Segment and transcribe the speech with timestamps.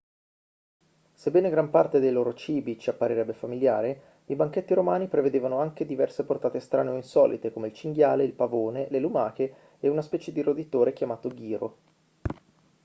[1.13, 6.25] sebbene gran parte dei loro cibi ci apparirebbe familiare i banchetti romani prevedevano anche diverse
[6.25, 10.41] portate strane o insolite come il cinghiale il pavone le lumache e una specie di
[10.41, 11.77] roditore chiamato ghiro